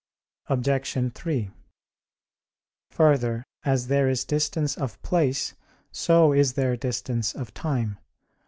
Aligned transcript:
Obj. 0.47 1.13
3: 1.13 1.51
Further, 2.89 3.45
as 3.63 3.85
there 3.85 4.09
is 4.09 4.25
distance 4.25 4.75
of 4.75 4.99
place, 5.03 5.53
so 5.91 6.33
is 6.33 6.53
there 6.53 6.75
distance 6.75 7.35
of 7.35 7.53
time. 7.53 7.99